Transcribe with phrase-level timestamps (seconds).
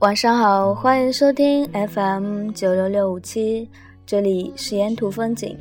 [0.00, 3.68] 晚上好，欢迎收听 FM 九六六五七，
[4.06, 5.54] 这里是沿途风景，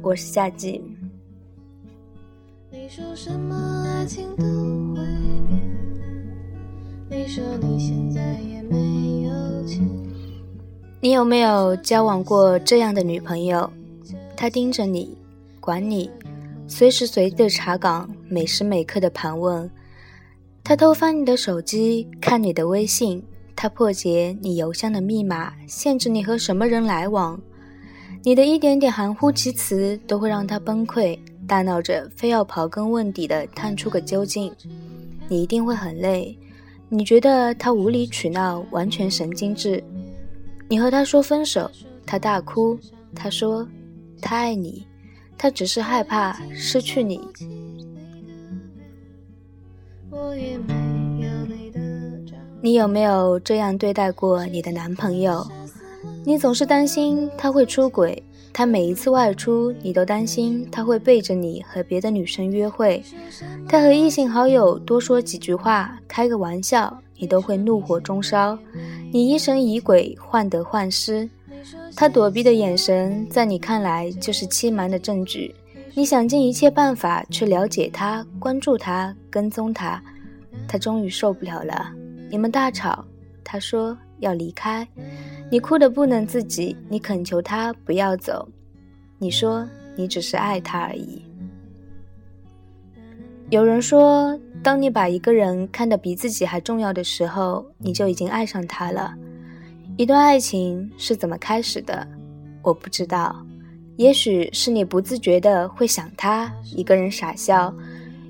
[0.00, 0.82] 我是夏季。
[2.70, 4.44] 你说什么爱情都
[4.94, 5.02] 会
[5.46, 5.60] 变，
[7.10, 9.86] 你说你现在也没有钱。
[11.02, 13.70] 你有没有交往过这样的女朋友？
[14.34, 15.14] 她盯着你，
[15.60, 16.10] 管你，
[16.66, 19.70] 随时随地查岗，每时每刻的盘问。
[20.64, 23.22] 她偷翻你的手机，看你的微信。
[23.54, 27.40] 他破解你邮箱的密码，限制你和什么人来往，
[28.22, 34.52] 你的一点点含糊其辞都会让他崩溃，大闹着非要刨根问底的探出个究竟。
[35.28, 36.36] 你一定会很累，
[36.88, 39.82] 你觉得他无理取闹，完全神经质。
[40.68, 41.70] 你和他说分手，
[42.04, 42.78] 他大哭，
[43.14, 43.66] 他说
[44.20, 44.86] 他爱你，
[45.38, 47.20] 他只是害怕失去你。
[50.10, 51.01] 我也没。
[52.64, 55.44] 你有没有这样对待过你的男朋友？
[56.24, 63.02] 你总是担心他会出轨，他每一次外出，你都担心他会背着你和别的女生约会。
[63.68, 68.56] 他和异性好友多说几句话，开个玩笑，你都会怒火中烧。
[69.10, 71.28] 你疑神疑鬼，患得患失。
[71.96, 75.52] 他躲避的眼神，在你看来就是欺瞒的证据。
[75.94, 80.00] 你想尽一切办法去了解他，关注他，跟踪他。
[80.68, 81.92] 他终于受不了了。
[82.32, 83.04] 你们大吵，
[83.44, 84.88] 他说要离开，
[85.50, 88.48] 你哭得不能自己，你恳求他不要走，
[89.18, 91.22] 你说你只是爱他而已。
[93.50, 99.12] 有人说，当你把一个人看得比自己还重要的时候，你就已经爱上他了。
[99.98, 102.08] 一段爱情是怎么开始的？
[102.62, 103.44] 我不知道，
[103.96, 107.70] 也许是你不自觉的会想他，一个人傻笑；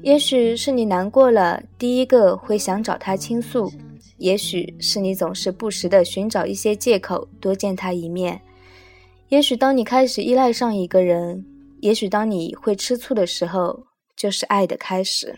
[0.02, 3.72] 也许是你难过了，第一个会想找他倾诉。
[4.22, 8.40] 也许是你总是不时的寻找一些借口多见他一面，
[9.30, 11.44] 也许当你开始依赖上一个人，
[11.80, 13.82] 也许当你会吃醋的时候，
[14.16, 15.34] 就是爱的开始。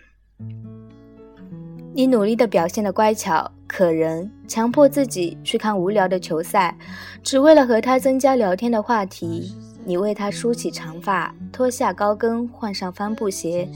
[1.94, 6.76] 你努力的表现的乖巧可人，强迫自己去看无聊的球赛，
[7.22, 9.50] 只为了和他增加聊天的话题。
[9.86, 13.66] 你为他梳起长发，脱下高跟，换上帆布鞋，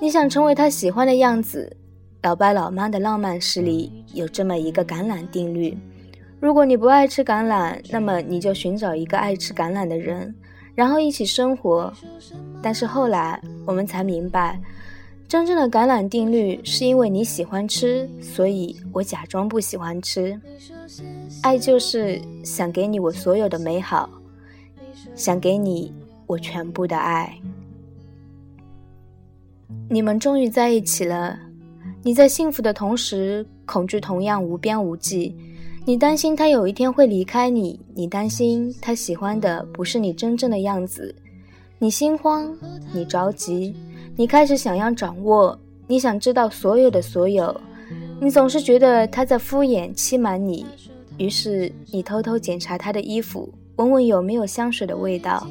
[0.00, 1.76] 你想成为他喜欢的样子。
[2.22, 5.76] 老爸老妈的浪漫史里有这么一个橄榄定律：
[6.38, 10.32] 如果你不爱吃橄榄，那么你就寻找一个爱吃橄榄的人，
[10.76, 11.92] 然后一起生活。
[12.62, 14.60] 但是后来我们才明白，
[15.26, 20.40] 真正的橄榄定律是因为你喜欢吃，所以我假装不喜欢吃。
[21.42, 24.08] 爱就是想给你我所有的美好，
[25.16, 25.92] 想给你
[26.28, 27.36] 我全部的爱。
[29.88, 31.36] 你们终于在一起了。
[32.04, 35.32] 你在幸福的同时，恐惧同样无边无际。
[35.84, 41.14] 你担心他有一天会离开你，你担心他喜欢的不是你真正的样子。
[41.78, 42.52] 你心慌，
[42.92, 43.72] 你着急，
[44.16, 47.54] 你开始想要掌握，你想知道所有的所有。
[48.20, 50.66] 你总是觉得他在敷衍欺瞒你，
[51.18, 55.46] 于是你偷偷检查他的衣服，闻闻有没有香水的味道，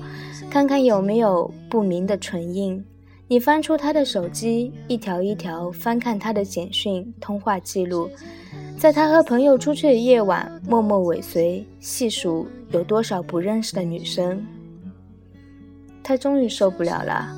[0.50, 2.84] 看看有没有不明的唇印。
[3.32, 8.10] 你翻出他的手机，一条一条翻看他的简讯、通话记录，
[8.78, 14.46] 在他和朋友出去的夜晚，默默尾随，细数有多少不认识的女生。
[16.04, 17.34] 他终于受不了了，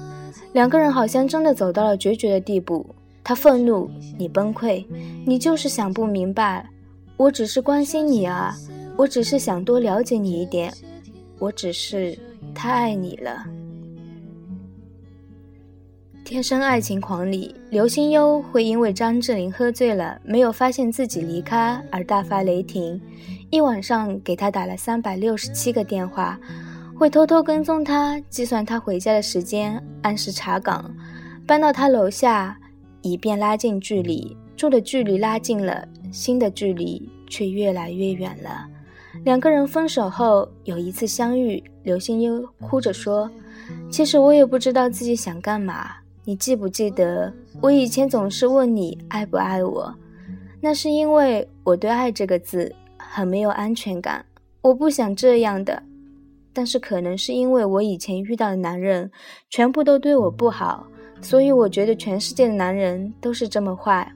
[0.54, 2.84] 两个人好像真的走到了决绝的地步。
[3.24, 3.88] 他愤怒，
[4.18, 4.84] 你崩溃，
[5.24, 6.68] 你就是想不明白。
[7.18, 8.58] 我只是关心你啊，
[8.98, 10.74] 我只是想多了解你一点，
[11.38, 12.18] 我只是
[12.56, 13.46] 太爱你了。
[16.24, 23.00] 《天生爱情狂》里，刘心悠会因为张智霖喝醉了，没有发现自己离开而大发雷霆，
[23.50, 26.40] 一晚上给他打了三百六十七个电话，
[26.96, 30.90] 会偷偷跟踪他，计算他回家的时间，按时查岗，
[31.46, 32.58] 搬到他楼下，
[33.02, 34.36] 以便拉近距离。
[34.56, 38.66] 住的距离拉近了，心的距离却越来越远了。
[39.26, 43.30] 两个人分手后有一次相遇，刘心悠哭着说
[43.92, 45.92] ：“其实我也不知道自己想干嘛。”
[46.25, 49.94] 你记不记得，我以前总是问你爱不爱我？
[50.62, 54.25] 那是因为我对“爱”这个字很没有安全感。
[54.62, 55.84] 我不想这样的，
[56.54, 59.12] 但是可能是因为我以前遇到的男人
[59.50, 60.88] 全部都对我不好，
[61.20, 64.10] 所以我觉得全世界的男人都是这么坏。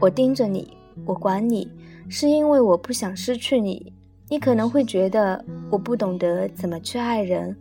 [0.00, 1.70] 我盯着你，我管你，
[2.08, 3.92] 是因为我不想失去你。
[4.28, 7.54] 你可能会觉得我不懂得怎么去爱人，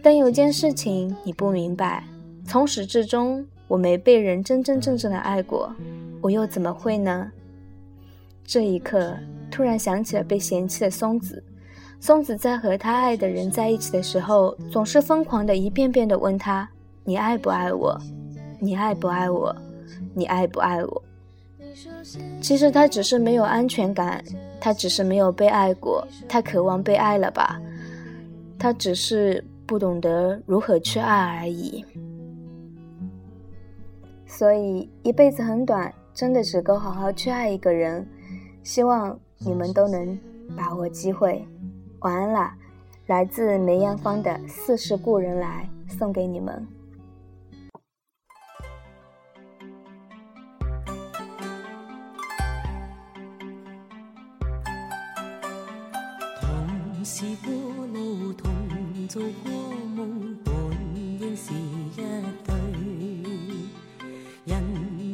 [0.00, 2.04] 但有件事情你不明白。
[2.48, 5.70] 从始至终，我没被人真真正正的爱过，
[6.22, 7.30] 我又怎么会呢？
[8.42, 9.14] 这一刻，
[9.50, 11.44] 突然想起了被嫌弃的松子。
[12.00, 16.66] 松子在和他爱的人在一起的时候，总是疯狂的一遍遍的问他
[17.04, 18.00] ：“你爱不爱我？
[18.58, 19.54] 你爱不爱我？
[20.14, 21.02] 你爱不爱我？”
[22.40, 24.24] 其实他只是没有安全感，
[24.58, 27.60] 他只是没有被爱过，他渴望被爱了吧？
[28.58, 31.84] 他只是不懂得如何去爱而已。
[34.28, 38.06] 所以一辈子很短，真的只够好好去爱一个人。
[38.62, 40.16] 希望你们都能
[40.56, 41.44] 把握机会。
[42.00, 42.54] 晚安啦！
[43.06, 46.66] 来自梅艳芳的《似是故人来》送给你们。
[56.38, 57.52] 同是过
[57.86, 58.52] 路，同
[59.08, 59.50] 做过
[59.96, 60.54] 梦，本
[60.94, 61.90] 应是一
[62.44, 62.57] 对。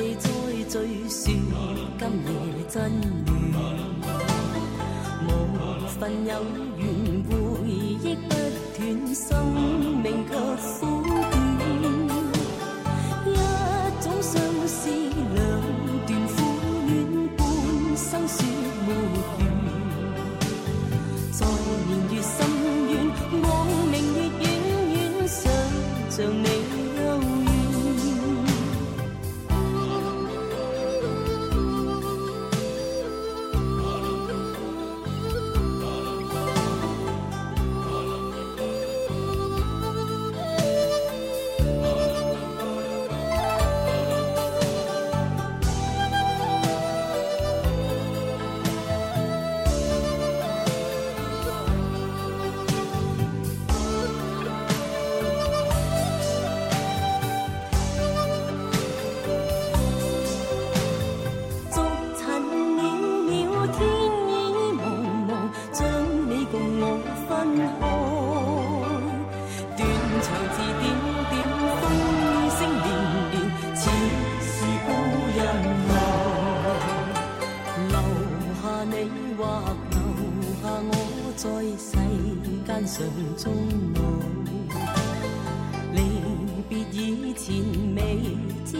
[0.00, 0.30] 地再
[0.64, 0.72] 聚
[1.10, 1.20] 说
[1.98, 2.32] 今夜
[2.70, 2.74] 真
[3.26, 3.28] 缘？
[5.28, 5.28] 无
[5.98, 6.32] 份有
[6.78, 6.82] 缘
[7.28, 7.30] 回
[7.68, 8.28] 忆不
[8.78, 8.80] 断，
[9.14, 9.20] 生
[10.02, 10.32] 命却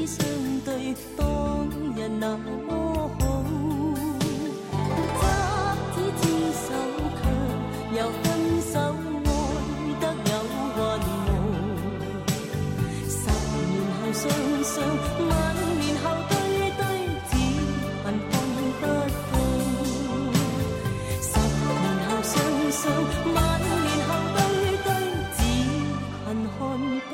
[0.07, 0.26] 相
[0.64, 1.25] 对，当
[1.95, 2.71] 日那么好。
[5.21, 5.23] 执
[5.95, 6.66] 子之手，
[7.16, 7.23] 却
[7.97, 8.25] 又分
[8.73, 8.75] 手，
[9.25, 9.28] 爱
[10.00, 11.49] 得有云雾。
[13.09, 13.12] 十
[13.69, 14.23] 年后双
[14.64, 14.73] 双，
[15.28, 15.30] 万
[15.78, 16.33] 年后对
[16.78, 16.83] 对，
[17.30, 17.33] 只
[18.02, 18.85] 恨看不到。
[21.23, 21.28] 十
[21.71, 22.33] 年后双
[22.73, 22.83] 双，
[23.35, 24.38] 万年后对
[24.85, 24.88] 对，
[25.37, 25.38] 只
[26.25, 26.26] 恨。
[26.59, 26.61] 看
[27.11, 27.12] 不。